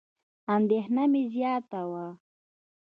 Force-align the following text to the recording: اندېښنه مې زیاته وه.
اندېښنه 0.55 1.03
مې 1.11 1.23
زیاته 1.33 1.81
وه. 1.89 2.07